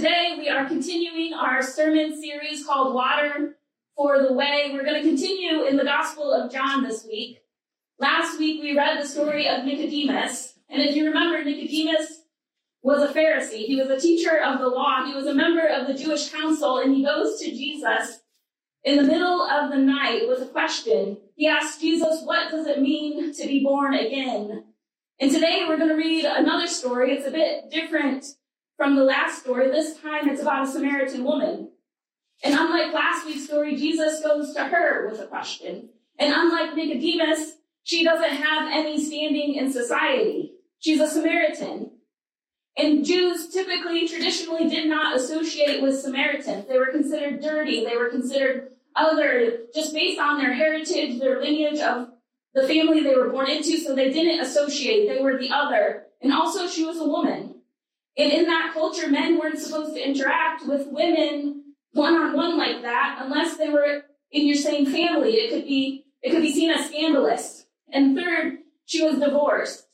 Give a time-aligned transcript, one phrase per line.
[0.00, 3.56] today we are continuing our sermon series called Water
[3.94, 4.70] for the Way.
[4.72, 7.40] We're going to continue in the Gospel of John this week.
[7.98, 10.54] Last week we read the story of Nicodemus.
[10.70, 12.22] And if you remember, Nicodemus
[12.82, 13.66] was a Pharisee.
[13.66, 15.04] He was a teacher of the law.
[15.04, 18.20] He was a member of the Jewish council and he goes to Jesus
[18.82, 21.18] in the middle of the night with a question.
[21.34, 24.64] He asks Jesus, what does it mean to be born again?
[25.20, 27.12] And today we're going to read another story.
[27.12, 28.24] It's a bit different
[28.80, 29.70] from the last story.
[29.70, 31.68] This time it's about a Samaritan woman.
[32.42, 35.90] And unlike last week's story, Jesus goes to her with a question.
[36.18, 40.52] And unlike Nicodemus, she doesn't have any standing in society.
[40.78, 41.90] She's a Samaritan.
[42.74, 46.66] And Jews typically, traditionally did not associate with Samaritans.
[46.66, 47.84] They were considered dirty.
[47.84, 52.08] They were considered other, just based on their heritage, their lineage of
[52.54, 53.76] the family they were born into.
[53.76, 55.06] So they didn't associate.
[55.06, 56.04] They were the other.
[56.22, 57.56] And also she was a woman.
[58.16, 62.82] And in that culture, men weren't supposed to interact with women one on one like
[62.82, 65.32] that unless they were in your same family.
[65.32, 67.66] It could be, it could be seen as scandalous.
[67.92, 69.86] And third, she was divorced.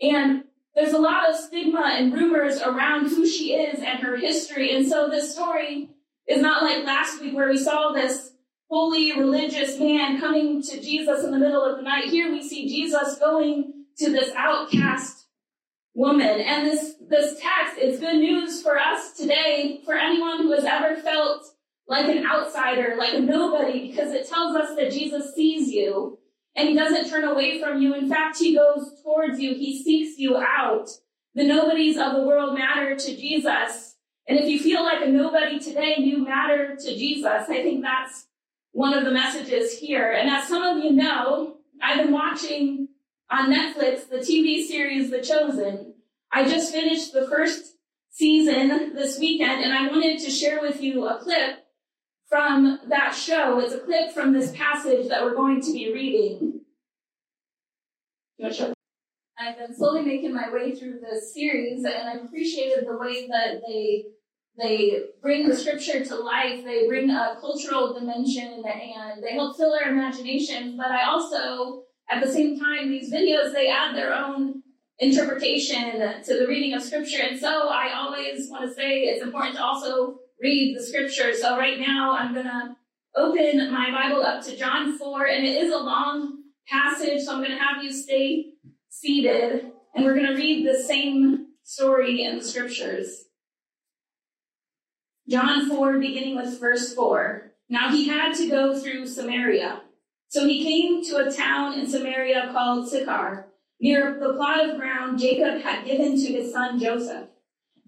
[0.00, 4.74] And there's a lot of stigma and rumors around who she is and her history.
[4.74, 5.90] And so this story
[6.28, 8.32] is not like last week where we saw this
[8.68, 12.04] holy religious man coming to Jesus in the middle of the night.
[12.04, 15.26] Here we see Jesus going to this outcast
[15.94, 16.40] woman.
[16.40, 20.94] And this, this text is good news for us today, for anyone who has ever
[20.96, 21.44] felt
[21.88, 26.18] like an outsider, like a nobody, because it tells us that Jesus sees you
[26.54, 27.94] and he doesn't turn away from you.
[27.94, 29.54] In fact, he goes towards you.
[29.54, 30.88] He seeks you out.
[31.34, 33.96] The nobodies of the world matter to Jesus.
[34.28, 37.24] And if you feel like a nobody today, you matter to Jesus.
[37.26, 38.26] I think that's
[38.70, 40.12] one of the messages here.
[40.12, 42.86] And as some of you know, I've been watching
[43.28, 45.89] on Netflix the TV series The Chosen.
[46.32, 47.76] I just finished the first
[48.10, 51.64] season this weekend and I wanted to share with you a clip
[52.28, 53.58] from that show.
[53.58, 56.60] It's a clip from this passage that we're going to be reading.
[59.38, 63.62] I've been slowly making my way through this series and I've appreciated the way that
[63.66, 64.04] they
[64.58, 69.72] they bring the scripture to life, they bring a cultural dimension and they help fill
[69.72, 74.59] our imaginations, but I also at the same time these videos they add their own
[75.00, 77.22] interpretation to the reading of scripture.
[77.22, 81.34] And so I always want to say it's important to also read the scripture.
[81.34, 82.76] So right now I'm going to
[83.16, 87.42] open my Bible up to John 4, and it is a long passage, so I'm
[87.42, 88.52] going to have you stay
[88.88, 93.24] seated, and we're going to read the same story in the scriptures.
[95.28, 97.52] John 4, beginning with verse 4.
[97.68, 99.82] Now he had to go through Samaria.
[100.28, 103.49] So he came to a town in Samaria called Sychar
[103.80, 107.28] Near the plot of ground Jacob had given to his son Joseph.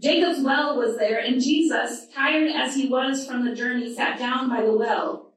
[0.01, 4.49] Jacob's well was there, and Jesus, tired as he was from the journey, sat down
[4.49, 5.35] by the well.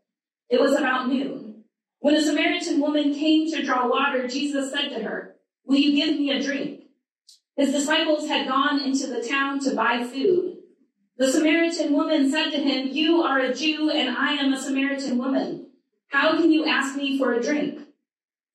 [0.50, 1.66] It was about noon.
[2.00, 6.18] When a Samaritan woman came to draw water, Jesus said to her, Will you give
[6.18, 6.84] me a drink?
[7.58, 10.58] His disciples had gone into the town to buy food.
[11.18, 15.18] The Samaritan woman said to him, You are a Jew, and I am a Samaritan
[15.18, 15.68] woman.
[16.08, 17.85] How can you ask me for a drink?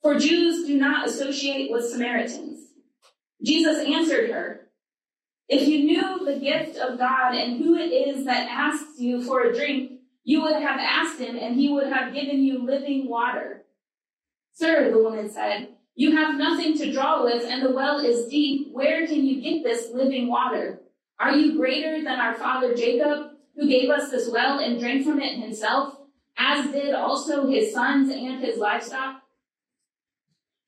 [0.03, 2.61] For Jews do not associate with Samaritans.
[3.45, 4.69] Jesus answered her,
[5.49, 9.43] If you knew the gift of God and who it is that asks you for
[9.43, 9.93] a drink,
[10.25, 13.65] you would have asked him and he would have given you living water.
[14.53, 15.69] Sir, the woman said,
[16.01, 18.73] you have nothing to draw with and the well is deep.
[18.73, 20.81] Where can you get this living water?
[21.19, 25.21] Are you greater than our father Jacob, who gave us this well and drank from
[25.21, 25.99] it himself,
[26.39, 29.20] as did also his sons and his livestock?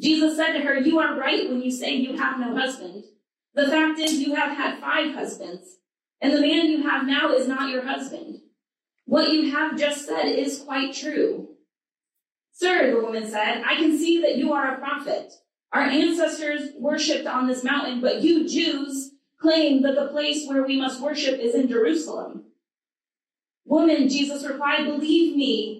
[0.00, 3.04] Jesus said to her, You are right when you say you have no husband.
[3.54, 5.76] The fact is, you have had five husbands,
[6.20, 8.40] and the man you have now is not your husband.
[9.04, 11.48] What you have just said is quite true.
[12.52, 15.32] Sir, the woman said, I can see that you are a prophet.
[15.72, 19.10] Our ancestors worshipped on this mountain, but you Jews
[19.40, 22.44] claim that the place where we must worship is in Jerusalem.
[23.64, 25.79] Woman, Jesus replied, believe me,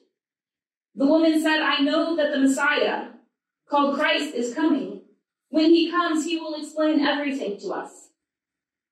[0.95, 3.07] The woman said, I know that the Messiah,
[3.69, 5.01] called Christ, is coming.
[5.49, 8.09] When he comes, he will explain everything to us.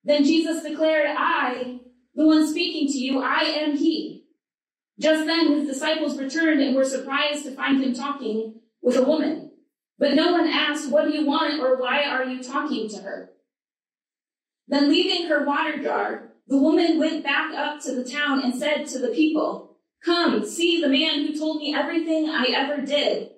[0.03, 1.79] Then Jesus declared, I,
[2.15, 4.25] the one speaking to you, I am he.
[4.99, 9.51] Just then his disciples returned and were surprised to find him talking with a woman.
[9.97, 13.31] But no one asked, What do you want or why are you talking to her?
[14.67, 18.87] Then leaving her water jar, the woman went back up to the town and said
[18.87, 19.68] to the people,
[20.03, 23.31] Come, see the man who told me everything I ever did.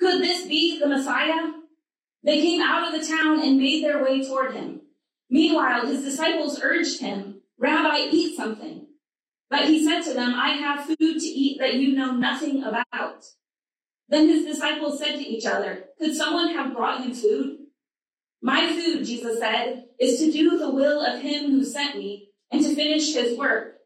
[0.00, 1.52] Could this be the Messiah?
[2.22, 4.82] They came out of the town and made their way toward him.
[5.30, 8.86] Meanwhile, his disciples urged him, Rabbi, eat something.
[9.50, 13.24] But he said to them, I have food to eat that you know nothing about.
[14.08, 17.58] Then his disciples said to each other, Could someone have brought him food?
[18.40, 22.62] My food, Jesus said, is to do the will of him who sent me and
[22.62, 23.77] to finish his work.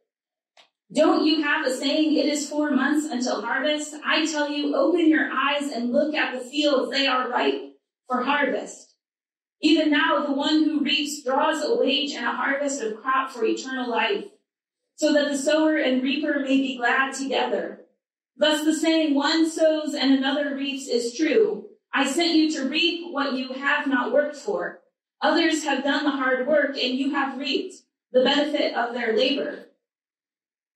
[0.93, 3.95] Don't you have a saying, it is four months until harvest?
[4.05, 6.91] I tell you, open your eyes and look at the fields.
[6.91, 8.95] They are ripe for harvest.
[9.63, 13.45] Even now, the one who reaps draws a wage and a harvest of crop for
[13.45, 14.25] eternal life
[14.97, 17.87] so that the sower and reaper may be glad together.
[18.37, 21.67] Thus the saying, one sows and another reaps is true.
[21.95, 24.81] I sent you to reap what you have not worked for.
[25.23, 27.77] Others have done the hard work and you have reaped
[28.13, 29.69] the benefit of their labor.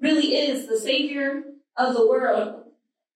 [0.00, 1.42] really is the savior
[1.76, 2.64] of the world.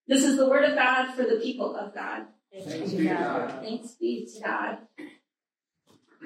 [0.07, 2.27] This is the word of God for the people of God.
[2.53, 3.61] Thanks be to God.
[3.63, 4.79] Thanks be to God.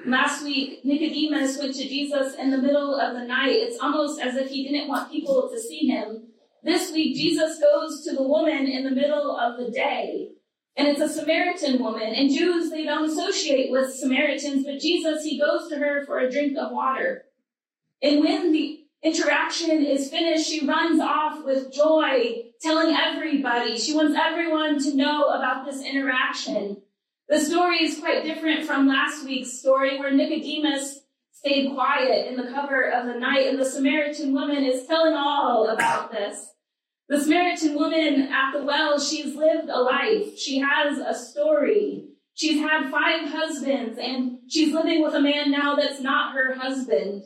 [0.05, 3.51] Last week, Nicodemus went to Jesus in the middle of the night.
[3.51, 6.23] It's almost as if he didn't want people to see him.
[6.63, 10.29] This week, Jesus goes to the woman in the middle of the day.
[10.75, 12.13] And it's a Samaritan woman.
[12.13, 16.31] And Jews, they don't associate with Samaritans, but Jesus, he goes to her for a
[16.31, 17.25] drink of water.
[18.01, 23.77] And when the interaction is finished, she runs off with joy, telling everybody.
[23.77, 26.81] She wants everyone to know about this interaction.
[27.29, 30.99] The story is quite different from last week's story where Nicodemus
[31.31, 35.69] stayed quiet in the cover of the night and the Samaritan woman is telling all
[35.69, 36.53] about this.
[37.07, 40.37] The Samaritan woman at the well, she's lived a life.
[40.37, 42.05] She has a story.
[42.33, 47.23] She's had five husbands and she's living with a man now that's not her husband.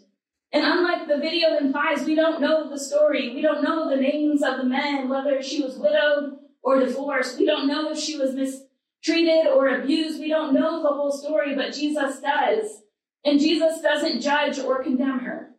[0.53, 3.33] And unlike the video implies, we don't know the story.
[3.33, 7.39] We don't know the names of the men, whether she was widowed or divorced.
[7.39, 10.19] We don't know if she was mistreated or abused.
[10.19, 12.83] We don't know the whole story, but Jesus does.
[13.25, 15.49] And Jesus doesn't judge or condemn her.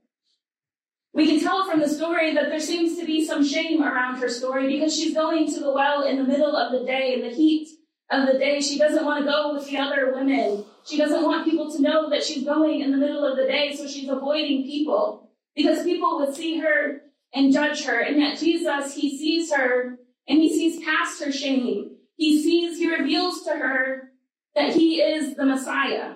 [1.12, 4.29] We can tell from the story that there seems to be some shame around her
[4.29, 7.35] story because she's going to the well in the middle of the day, in the
[7.35, 7.68] heat
[8.11, 8.61] of the day.
[8.61, 10.64] She doesn't want to go with the other women.
[10.87, 13.75] She doesn't want people to know that she's going in the middle of the day,
[13.75, 17.00] so she's avoiding people because people would see her
[17.33, 18.00] and judge her.
[18.00, 19.99] And yet Jesus, he sees her
[20.29, 24.12] and he sees past her shame he sees, he reveals to her
[24.55, 26.14] that he is the Messiah.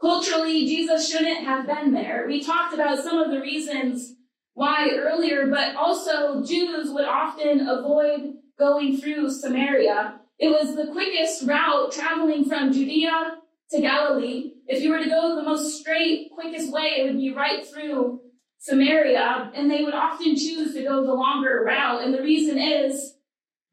[0.00, 2.24] Culturally, Jesus shouldn't have been there.
[2.26, 4.14] We talked about some of the reasons
[4.52, 10.20] why earlier, but also Jews would often avoid going through Samaria.
[10.38, 13.38] It was the quickest route traveling from Judea
[13.70, 14.52] to Galilee.
[14.66, 18.20] If you were to go the most straight, quickest way, it would be right through
[18.58, 22.02] Samaria, and they would often choose to go the longer route.
[22.02, 23.14] And the reason is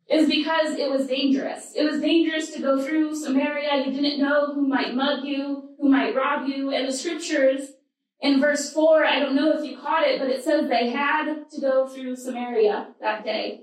[0.09, 1.71] is because it was dangerous.
[1.73, 3.85] It was dangerous to go through Samaria.
[3.85, 6.71] You didn't know who might mug you, who might rob you.
[6.71, 7.61] And the scriptures
[8.19, 11.49] in verse 4, I don't know if you caught it, but it says they had
[11.51, 13.61] to go through Samaria that day.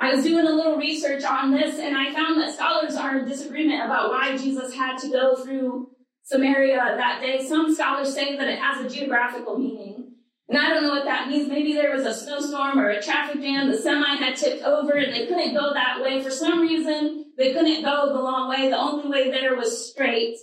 [0.00, 3.28] I was doing a little research on this and I found that scholars are in
[3.28, 5.90] disagreement about why Jesus had to go through
[6.24, 7.46] Samaria that day.
[7.46, 10.12] Some scholars say that it has a geographical meaning.
[10.48, 11.48] And I don't know what that means.
[11.48, 13.70] Maybe there was a snowstorm or a traffic jam.
[13.70, 16.22] The semi had tipped over and they couldn't go that way.
[16.22, 18.68] For some reason, they couldn't go the long way.
[18.68, 20.36] The only way there was straight.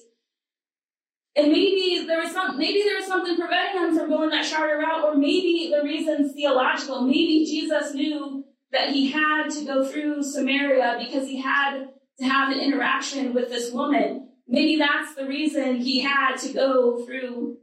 [1.35, 4.77] And maybe there was some, maybe there was something preventing them from going that shorter
[4.77, 7.03] route, or maybe the reason's theological.
[7.03, 11.87] Maybe Jesus knew that he had to go through Samaria because he had
[12.19, 14.29] to have an interaction with this woman.
[14.47, 17.57] Maybe that's the reason he had to go through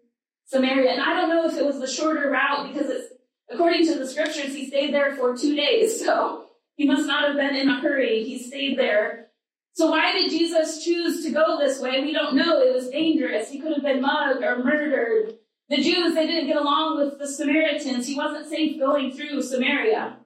[0.46, 0.92] Samaria.
[0.92, 3.12] And I don't know if it was the shorter route because it's,
[3.50, 6.02] according to the scriptures, he stayed there for two days.
[6.04, 6.46] So
[6.76, 8.24] he must not have been in a hurry.
[8.24, 9.26] He stayed there.
[9.72, 12.00] So why did Jesus choose to go this way?
[12.02, 12.60] We don't know.
[12.60, 13.50] It was dangerous.
[13.50, 15.34] He could have been mugged or murdered.
[15.68, 18.06] The Jews, they didn't get along with the Samaritans.
[18.06, 20.16] He wasn't safe going through Samaria.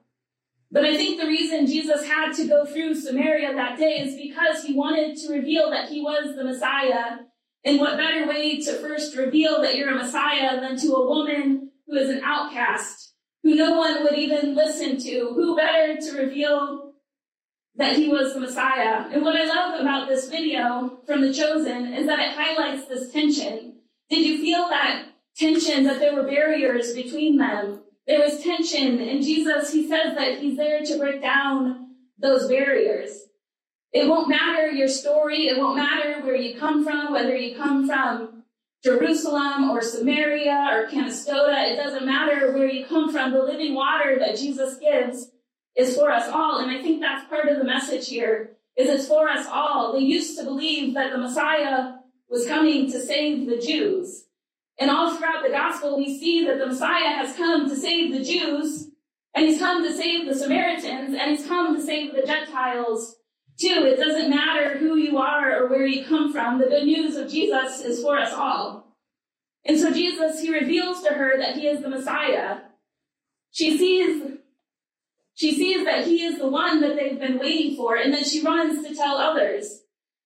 [0.73, 4.63] But I think the reason Jesus had to go through Samaria that day is because
[4.63, 7.19] he wanted to reveal that he was the Messiah.
[7.63, 11.69] And what better way to first reveal that you're a Messiah than to a woman
[11.85, 13.13] who is an outcast,
[13.43, 15.33] who no one would even listen to?
[15.35, 16.93] Who better to reveal
[17.75, 19.05] that he was the Messiah?
[19.11, 23.13] And what I love about this video from The Chosen is that it highlights this
[23.13, 23.75] tension.
[24.09, 25.05] Did you feel that
[25.37, 27.82] tension, that there were barriers between them?
[28.05, 33.17] There was tension, and Jesus, he says that he's there to break down those barriers.
[33.93, 35.47] It won't matter your story.
[35.47, 38.43] It won't matter where you come from, whether you come from
[38.83, 41.71] Jerusalem or Samaria or Canastota.
[41.71, 43.31] It doesn't matter where you come from.
[43.31, 45.31] The living water that Jesus gives
[45.77, 46.59] is for us all.
[46.59, 49.93] And I think that's part of the message here is it's for us all.
[49.93, 51.93] They used to believe that the Messiah
[52.27, 54.25] was coming to save the Jews.
[54.79, 58.23] And all throughout the gospel, we see that the Messiah has come to save the
[58.23, 58.89] Jews,
[59.35, 63.15] and he's come to save the Samaritans, and he's come to save the Gentiles
[63.59, 63.85] too.
[63.85, 66.59] It doesn't matter who you are or where you come from.
[66.59, 68.97] The good news of Jesus is for us all.
[69.65, 72.57] And so Jesus, he reveals to her that he is the Messiah.
[73.51, 74.23] She sees,
[75.35, 78.41] she sees that he is the one that they've been waiting for, and then she
[78.41, 79.81] runs to tell others.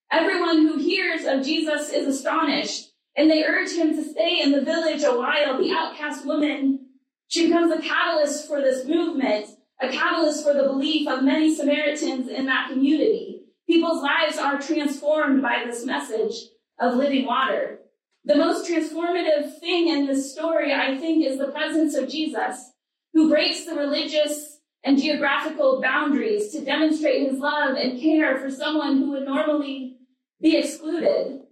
[0.10, 4.62] Everyone who hears of Jesus is astonished and they urge him to stay in the
[4.62, 5.57] village a while.
[5.57, 6.86] The outcast woman,
[7.27, 9.47] she becomes a catalyst for this movement,
[9.81, 13.41] a catalyst for the belief of many Samaritans in that community.
[13.67, 16.36] People's lives are transformed by this message
[16.79, 17.79] of living water.
[18.24, 22.71] The most transformative thing in this story, I think, is the presence of Jesus,
[23.13, 28.97] who breaks the religious and geographical boundaries to demonstrate his love and care for someone
[28.97, 29.97] who would normally
[30.39, 31.47] be excluded.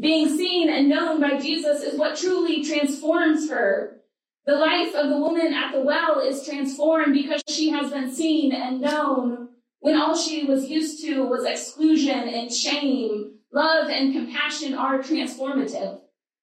[0.00, 4.00] Being seen and known by Jesus is what truly transforms her.
[4.46, 8.52] The life of the woman at the well is transformed because she has been seen
[8.52, 9.48] and known
[9.80, 13.38] when all she was used to was exclusion and shame.
[13.52, 16.00] Love and compassion are transformative.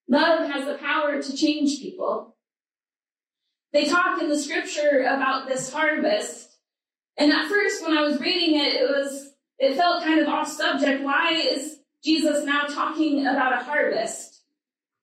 [0.08, 2.36] Love has the power to change people.
[3.74, 6.58] They talk in the scripture about this harvest.
[7.17, 10.48] And at first, when I was reading it, it was, it felt kind of off
[10.48, 11.03] subject.
[11.03, 14.43] Why is Jesus now talking about a harvest.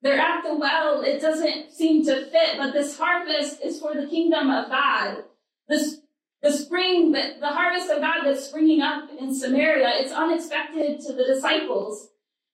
[0.02, 1.02] They're at the well.
[1.02, 5.24] It doesn't seem to fit, but this harvest is for the kingdom of God.
[5.68, 6.00] This,
[6.42, 11.12] the spring, the, the harvest of God that's springing up in Samaria, it's unexpected to
[11.12, 12.08] the disciples.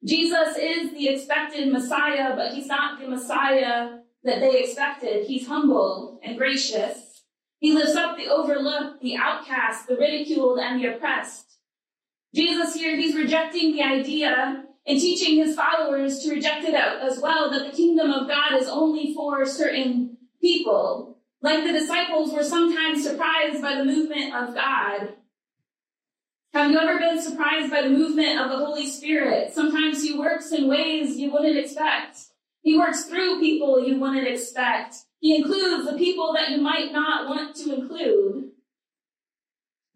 [0.04, 5.26] Jesus is the expected Messiah, but he's not the Messiah that they expected.
[5.26, 7.22] He's humble and gracious.
[7.60, 11.53] He lifts up the overlooked, the outcast, the ridiculed, and the oppressed.
[12.34, 17.50] Jesus here, he's rejecting the idea and teaching his followers to reject it as well
[17.50, 21.16] that the kingdom of God is only for certain people.
[21.40, 25.14] Like the disciples were sometimes surprised by the movement of God.
[26.52, 29.52] Have you ever been surprised by the movement of the Holy Spirit?
[29.52, 32.18] Sometimes he works in ways you wouldn't expect.
[32.62, 34.96] He works through people you wouldn't expect.
[35.20, 38.50] He includes the people that you might not want to include.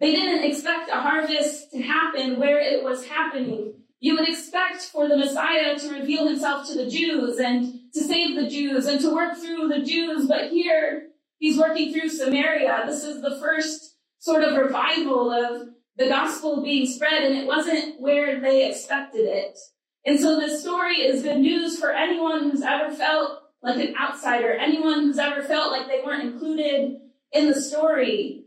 [0.00, 3.74] They didn't expect a harvest to happen where it was happening.
[4.00, 8.36] You would expect for the Messiah to reveal himself to the Jews and to save
[8.36, 12.84] the Jews and to work through the Jews, but here he's working through Samaria.
[12.86, 18.00] This is the first sort of revival of the gospel being spread, and it wasn't
[18.00, 19.58] where they expected it.
[20.06, 24.52] And so this story is good news for anyone who's ever felt like an outsider,
[24.52, 26.98] anyone who's ever felt like they weren't included
[27.32, 28.44] in the story.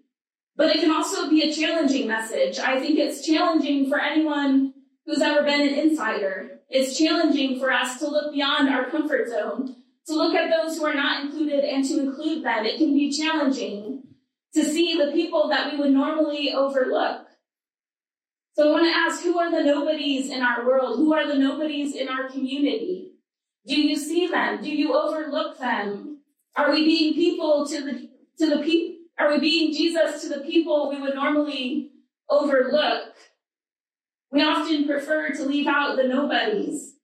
[0.61, 2.59] But it can also be a challenging message.
[2.59, 4.75] I think it's challenging for anyone
[5.07, 6.59] who's ever been an insider.
[6.69, 9.75] It's challenging for us to look beyond our comfort zone,
[10.05, 12.63] to look at those who are not included and to include them.
[12.63, 14.03] It can be challenging
[14.53, 17.25] to see the people that we would normally overlook.
[18.53, 20.99] So I want to ask, who are the nobodies in our world?
[20.99, 23.13] Who are the nobodies in our community?
[23.65, 24.61] Do you see them?
[24.61, 26.19] Do you overlook them?
[26.55, 28.90] Are we being people to the, to the people,
[29.21, 31.91] are we being Jesus to the people we would normally
[32.29, 33.13] overlook?
[34.31, 36.95] We often prefer to leave out the nobodies.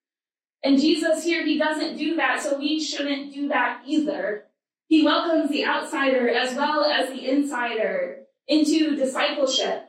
[0.63, 4.45] And Jesus here, he doesn't do that, so we shouldn't do that either.
[4.87, 8.17] He welcomes the outsider as well as the insider.
[8.47, 9.83] into discipleship.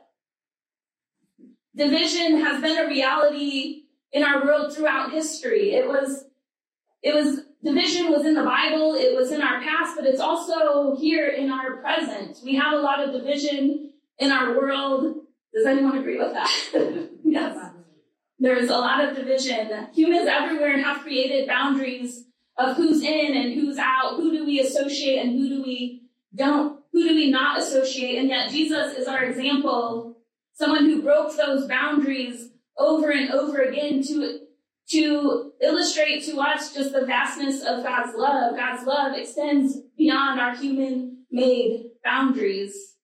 [1.74, 5.74] Division has been a reality in our world throughout history.
[5.74, 6.24] It was,
[7.02, 10.96] it was, division was in the Bible, it was in our past, but it's also
[10.96, 12.38] here in our present.
[12.44, 15.16] We have a lot of division in our world.
[15.54, 16.50] Does anyone agree with that?
[17.24, 17.56] yes.
[18.40, 19.88] There's a lot of division.
[19.94, 22.24] Humans everywhere have created boundaries
[22.56, 24.16] of who's in and who's out.
[24.16, 26.02] Who do we associate and who do we
[26.34, 26.80] don't?
[26.92, 28.18] Who do we not associate?
[28.18, 30.16] And yet Jesus is our example,
[30.54, 34.40] someone who broke those boundaries over and over again to
[34.90, 38.56] to illustrate to us just the vastness of God's love.
[38.56, 42.94] God's love extends beyond our human made boundaries.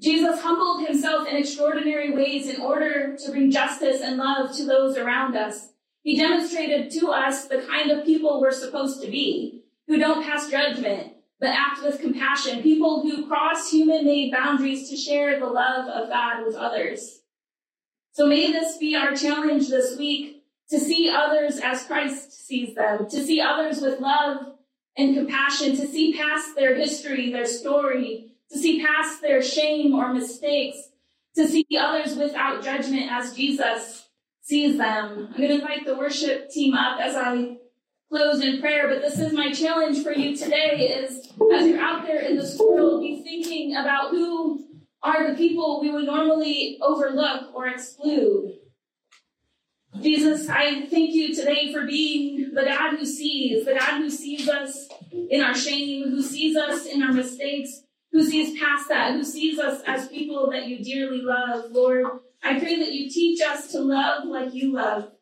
[0.00, 4.96] Jesus humbled himself in extraordinary ways in order to bring justice and love to those
[4.96, 5.70] around us.
[6.02, 10.50] He demonstrated to us the kind of people we're supposed to be, who don't pass
[10.50, 15.88] judgment, but act with compassion, people who cross human made boundaries to share the love
[15.88, 17.22] of God with others.
[18.14, 23.08] So may this be our challenge this week to see others as Christ sees them,
[23.10, 24.54] to see others with love
[24.96, 30.14] and compassion, to see past their history, their story, to see past their shame or
[30.14, 30.78] mistakes,
[31.34, 34.08] to see others without judgment as Jesus
[34.42, 35.30] sees them.
[35.32, 37.56] I'm going to invite the worship team up as I
[38.08, 42.06] close in prayer, but this is my challenge for you today is as you're out
[42.06, 44.64] there in this world, be thinking about who
[45.04, 48.58] are the people we would normally overlook or exclude.
[50.00, 54.48] Jesus, I thank you today for being the God who sees, the God who sees
[54.48, 59.22] us in our shame, who sees us in our mistakes, who sees past that, who
[59.22, 61.70] sees us as people that you dearly love.
[61.70, 62.06] Lord,
[62.42, 65.12] I pray that you teach us to love like you love,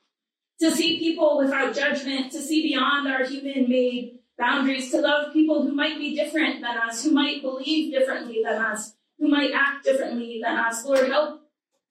[0.61, 5.63] to see people without judgment, to see beyond our human made boundaries, to love people
[5.63, 9.85] who might be different than us, who might believe differently than us, who might act
[9.85, 10.85] differently than us.
[10.85, 11.43] Lord, help,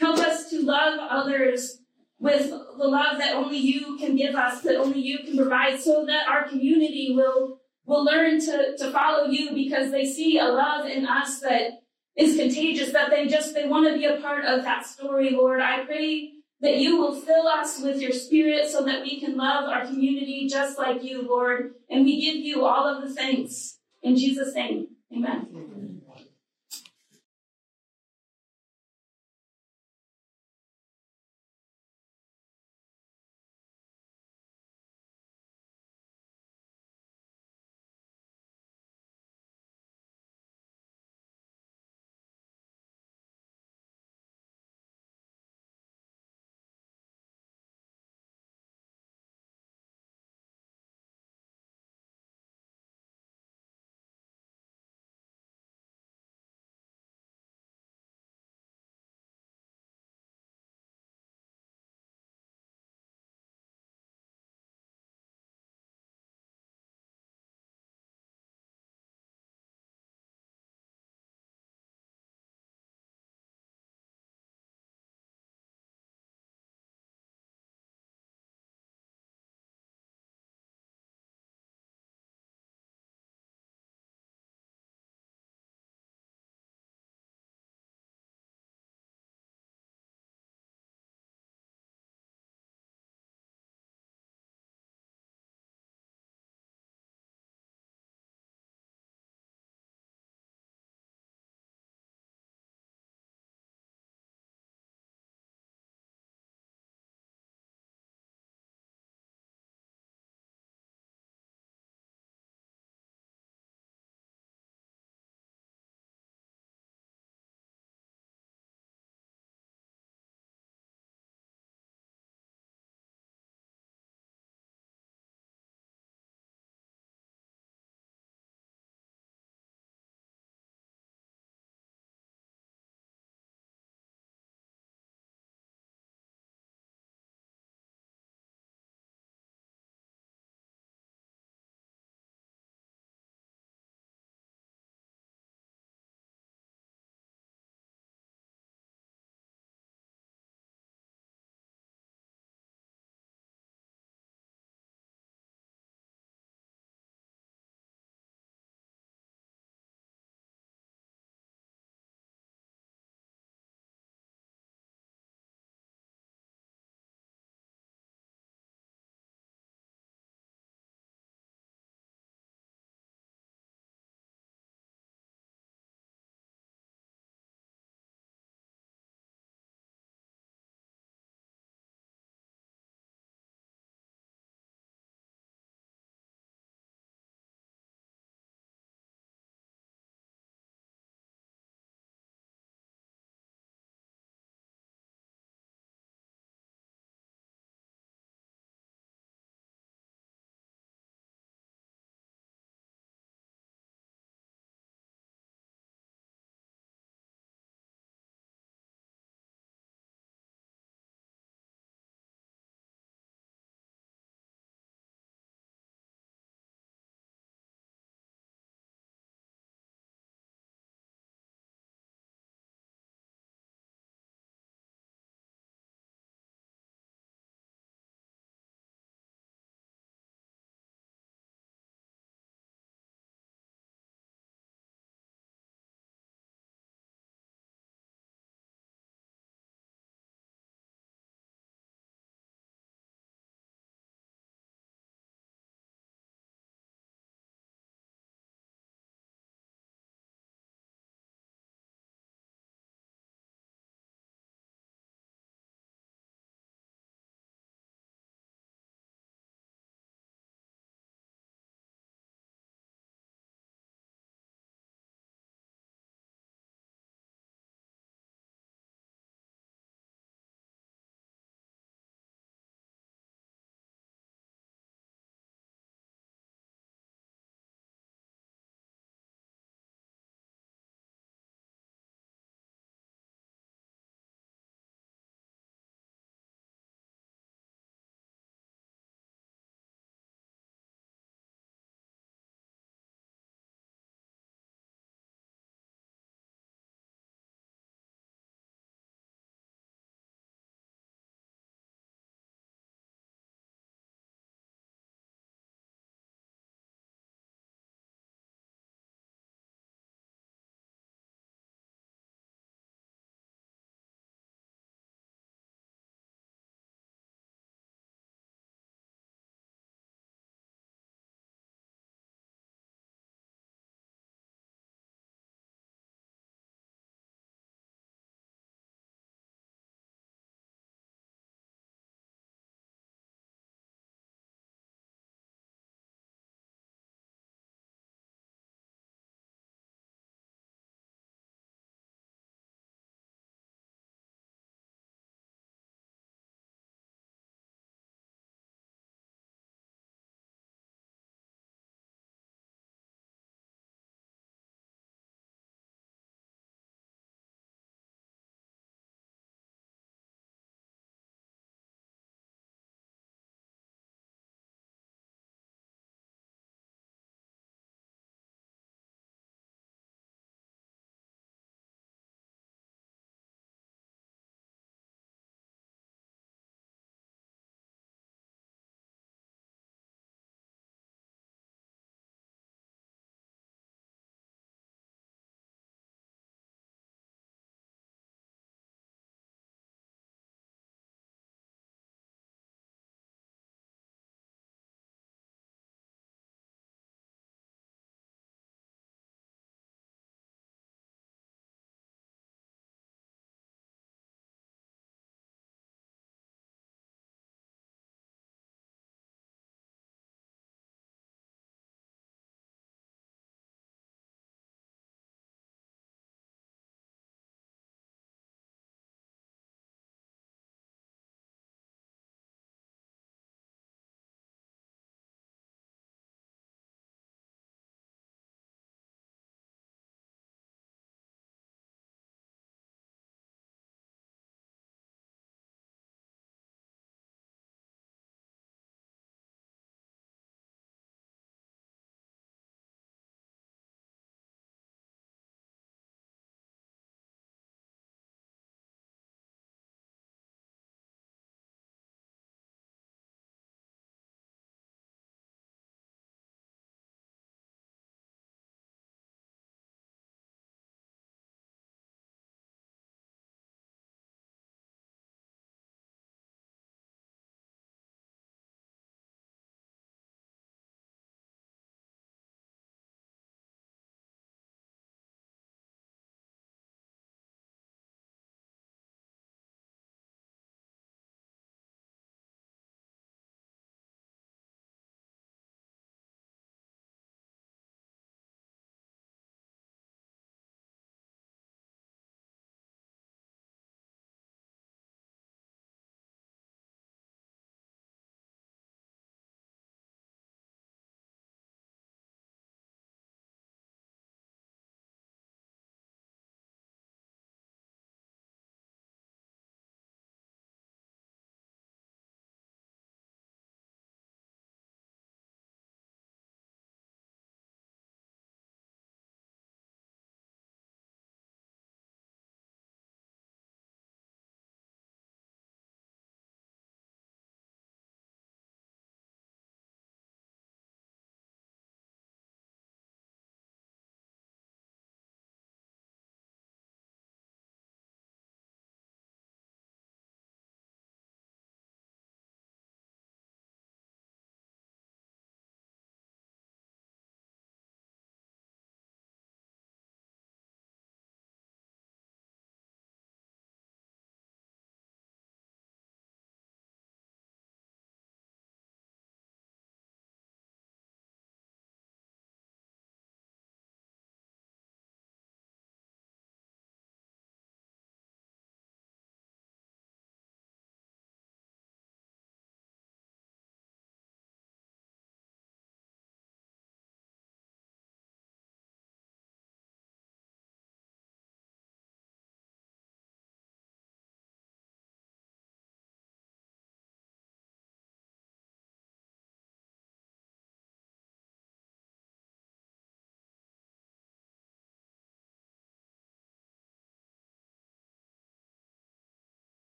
[0.00, 1.82] help us to love others
[2.18, 6.06] with the love that only you can give us, that only you can provide, so
[6.06, 10.86] that our community will will learn to, to follow you because they see a love
[10.86, 11.70] in us that
[12.16, 15.60] is contagious, that they just, they want to be a part of that story, Lord.
[15.60, 19.68] I pray that you will fill us with your spirit so that we can love
[19.70, 21.72] our community just like you, Lord.
[21.88, 23.78] And we give you all of the thanks.
[24.02, 25.67] In Jesus' name, amen.